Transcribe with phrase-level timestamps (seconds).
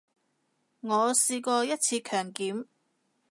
[0.79, 2.65] 我試過一次強檢